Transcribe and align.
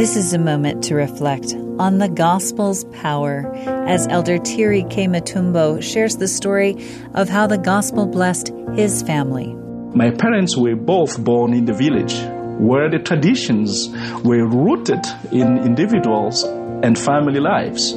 This 0.00 0.16
is 0.16 0.32
a 0.32 0.38
moment 0.38 0.82
to 0.84 0.94
reflect 0.94 1.54
on 1.78 1.98
the 1.98 2.08
gospel's 2.08 2.84
power 2.84 3.52
as 3.86 4.08
Elder 4.08 4.38
Thierry 4.38 4.86
K. 4.88 5.06
Mutombo 5.06 5.82
shares 5.82 6.16
the 6.16 6.26
story 6.26 6.74
of 7.12 7.28
how 7.28 7.46
the 7.46 7.58
gospel 7.58 8.06
blessed 8.06 8.50
his 8.74 9.02
family. 9.02 9.52
My 9.94 10.10
parents 10.10 10.56
were 10.56 10.74
both 10.74 11.22
born 11.22 11.52
in 11.52 11.66
the 11.66 11.74
village 11.74 12.14
where 12.58 12.88
the 12.88 12.98
traditions 12.98 13.90
were 14.24 14.46
rooted 14.46 15.04
in 15.32 15.58
individuals 15.58 16.44
and 16.44 16.98
family 16.98 17.38
lives. 17.38 17.92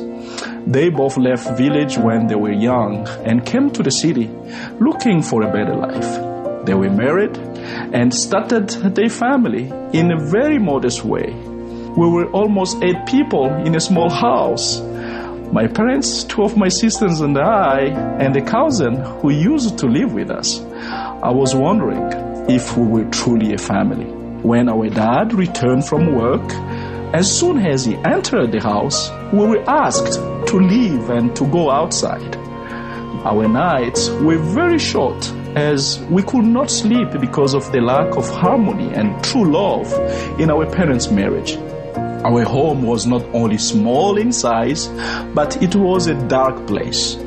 They 0.67 0.89
both 0.89 1.15
left 1.15 1.57
village 1.57 1.97
when 1.97 2.27
they 2.27 2.35
were 2.35 2.51
young 2.51 3.07
and 3.23 3.45
came 3.45 3.71
to 3.71 3.81
the 3.81 3.91
city 3.91 4.27
looking 4.77 5.21
for 5.21 5.41
a 5.43 5.53
better 5.53 5.73
life. 5.73 6.65
They 6.65 6.73
were 6.73 6.89
married 6.89 7.37
and 7.93 8.13
started 8.13 8.67
their 8.93 9.09
family 9.09 9.71
in 9.93 10.11
a 10.11 10.19
very 10.19 10.59
modest 10.59 11.05
way. 11.05 11.52
We 11.95 12.07
were 12.07 12.25
almost 12.31 12.83
eight 12.83 13.05
people 13.05 13.53
in 13.53 13.75
a 13.75 13.79
small 13.79 14.09
house. 14.09 14.81
My 15.51 15.67
parents, 15.67 16.23
two 16.23 16.41
of 16.41 16.57
my 16.57 16.67
sisters 16.67 17.21
and 17.21 17.37
I, 17.37 17.81
and 18.19 18.35
a 18.35 18.41
cousin 18.41 18.95
who 18.95 19.29
used 19.29 19.77
to 19.77 19.85
live 19.85 20.11
with 20.11 20.31
us. 20.31 20.59
I 20.59 21.29
was 21.29 21.53
wondering 21.53 22.01
if 22.49 22.75
we 22.75 22.87
were 22.87 23.05
truly 23.11 23.53
a 23.53 23.59
family. 23.59 24.07
When 24.41 24.69
our 24.69 24.89
dad 24.89 25.35
returned 25.35 25.85
from 25.85 26.15
work, 26.15 26.51
as 27.13 27.31
soon 27.31 27.59
as 27.59 27.85
he 27.85 27.95
entered 27.97 28.51
the 28.51 28.59
house, 28.59 29.11
we 29.31 29.45
were 29.45 29.63
asked 29.69 30.13
to 30.47 30.57
leave 30.57 31.11
and 31.11 31.35
to 31.35 31.45
go 31.45 31.69
outside. 31.69 32.35
Our 33.23 33.47
nights 33.47 34.09
were 34.09 34.39
very 34.39 34.79
short 34.79 35.31
as 35.55 35.99
we 36.09 36.23
could 36.23 36.45
not 36.45 36.71
sleep 36.71 37.11
because 37.21 37.53
of 37.53 37.71
the 37.71 37.81
lack 37.81 38.17
of 38.17 38.27
harmony 38.31 38.91
and 38.95 39.23
true 39.23 39.45
love 39.45 39.93
in 40.39 40.49
our 40.49 40.65
parents' 40.65 41.11
marriage. 41.11 41.55
Our 42.23 42.43
home 42.43 42.83
was 42.83 43.05
not 43.05 43.23
only 43.33 43.57
small 43.57 44.17
in 44.17 44.31
size, 44.31 44.87
but 45.33 45.61
it 45.61 45.75
was 45.75 46.07
a 46.07 46.15
dark 46.27 46.65
place. 46.67 47.17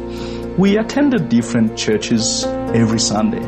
We 0.56 0.78
attended 0.78 1.28
different 1.28 1.77
churches 1.77 2.44
every 2.72 2.98
Sunday. 2.98 3.44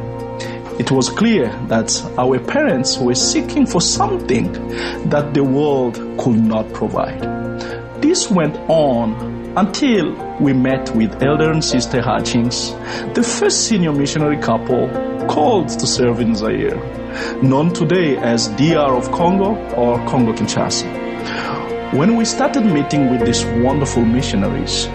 It 0.79 0.91
was 0.91 1.09
clear 1.09 1.49
that 1.69 1.91
our 2.19 2.39
parents 2.39 2.99
were 2.99 3.15
seeking 3.15 3.65
for 3.65 3.81
something 3.81 4.53
that 5.09 5.33
the 5.33 5.43
world 5.43 5.95
could 6.19 6.37
not 6.39 6.71
provide. 6.75 7.23
This 8.03 8.31
went 8.31 8.57
on 8.69 9.39
until 9.57 10.13
we 10.39 10.53
met 10.53 10.95
with 10.95 11.23
Elder 11.23 11.51
and 11.51 11.65
Sister 11.65 12.03
Hutchings, 12.03 12.73
the 13.15 13.23
first 13.23 13.67
senior 13.67 13.93
missionary 13.93 14.37
couple 14.37 14.87
called 15.29 15.71
to 15.71 15.87
serve 15.87 16.21
in 16.21 16.35
Zaire, 16.35 16.77
known 17.43 17.73
today 17.73 18.19
as 18.19 18.49
DR 18.49 18.97
of 18.97 19.11
Congo 19.13 19.57
or 19.75 19.99
Congo 20.07 20.35
Kinshasa. 20.35 21.08
When 21.93 22.17
we 22.17 22.25
started 22.25 22.65
meeting 22.67 23.11
with 23.11 23.25
these 23.25 23.45
wonderful 23.65 24.05
missionaries, 24.05 24.89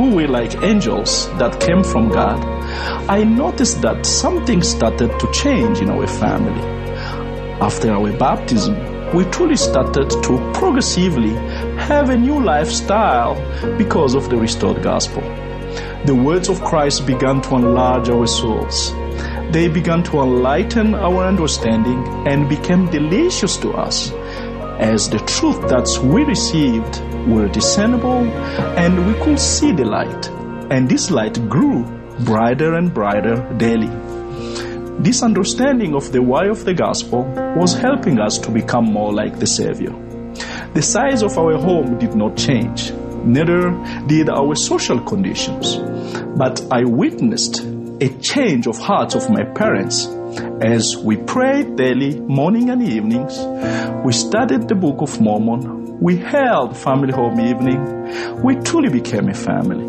who 0.00 0.14
were 0.14 0.28
like 0.28 0.62
angels 0.62 1.28
that 1.38 1.60
came 1.60 1.82
from 1.84 2.08
God, 2.08 2.42
I 3.10 3.24
noticed 3.24 3.82
that 3.82 4.06
something 4.06 4.62
started 4.62 5.10
to 5.20 5.32
change 5.32 5.80
in 5.80 5.90
our 5.90 6.06
family. 6.06 6.62
After 7.60 7.90
our 7.92 8.10
baptism, 8.16 8.74
we 9.14 9.24
truly 9.24 9.56
started 9.56 10.08
to 10.08 10.52
progressively 10.54 11.34
have 11.88 12.08
a 12.08 12.16
new 12.16 12.40
lifestyle 12.42 13.34
because 13.76 14.14
of 14.14 14.30
the 14.30 14.36
restored 14.36 14.82
gospel. 14.82 15.22
The 16.06 16.14
words 16.14 16.48
of 16.48 16.62
Christ 16.62 17.06
began 17.06 17.42
to 17.42 17.56
enlarge 17.56 18.08
our 18.08 18.26
souls. 18.26 18.94
They 19.50 19.68
began 19.68 20.02
to 20.04 20.20
enlighten 20.20 20.94
our 20.94 21.24
understanding 21.26 22.02
and 22.26 22.48
became 22.48 22.88
delicious 22.90 23.56
to 23.58 23.72
us 23.72 24.12
as 24.80 25.10
the 25.10 25.18
truth 25.18 25.60
that 25.68 25.86
we 26.02 26.24
received 26.24 27.00
were 27.28 27.48
discernible 27.48 28.24
and 28.80 29.06
we 29.06 29.12
could 29.22 29.38
see 29.38 29.72
the 29.72 29.84
light. 29.84 30.28
And 30.70 30.88
this 30.88 31.10
light 31.10 31.34
grew 31.50 31.84
brighter 32.24 32.74
and 32.74 32.92
brighter 32.92 33.36
daily. 33.58 33.90
This 35.02 35.22
understanding 35.22 35.94
of 35.94 36.10
the 36.12 36.22
why 36.22 36.46
of 36.46 36.64
the 36.64 36.72
gospel 36.72 37.24
was 37.56 37.74
helping 37.74 38.18
us 38.18 38.38
to 38.38 38.50
become 38.50 38.86
more 38.86 39.12
like 39.12 39.38
the 39.38 39.46
Savior. 39.46 39.92
The 40.72 40.82
size 40.82 41.22
of 41.22 41.36
our 41.36 41.58
home 41.58 41.98
did 41.98 42.14
not 42.14 42.38
change, 42.38 42.90
neither 43.22 43.70
did 44.06 44.30
our 44.30 44.54
social 44.54 44.98
conditions. 45.00 45.76
But 46.38 46.62
I 46.70 46.84
witnessed 46.84 47.60
a 48.00 48.08
change 48.20 48.66
of 48.66 48.78
hearts 48.78 49.14
of 49.14 49.28
my 49.28 49.44
parents 49.44 50.06
as 50.62 50.96
we 50.96 51.16
prayed 51.16 51.76
daily, 51.76 52.20
morning 52.20 52.70
and 52.70 52.82
evenings. 52.82 53.38
We 54.04 54.12
studied 54.12 54.68
the 54.68 54.74
Book 54.74 55.00
of 55.00 55.20
Mormon. 55.20 55.98
We 56.00 56.16
held 56.16 56.76
family 56.76 57.12
home 57.12 57.40
evening. 57.40 58.42
We 58.42 58.56
truly 58.56 58.88
became 58.88 59.28
a 59.28 59.34
family. 59.34 59.86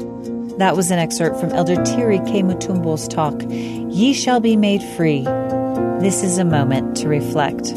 That 0.57 0.75
was 0.75 0.91
an 0.91 0.99
excerpt 0.99 1.39
from 1.39 1.51
Elder 1.51 1.83
Thierry 1.85 2.19
K. 2.19 2.43
Mutombo's 2.43 3.07
talk, 3.07 3.41
Ye 3.49 4.13
Shall 4.13 4.39
Be 4.39 4.55
Made 4.55 4.83
Free. 4.95 5.23
This 6.01 6.23
is 6.23 6.37
a 6.37 6.45
moment 6.45 6.97
to 6.97 7.07
reflect. 7.07 7.73